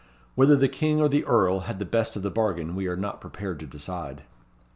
[0.33, 3.21] Whether the King or the Earl had the best of the bargain, we are not
[3.21, 4.23] prepared to decide.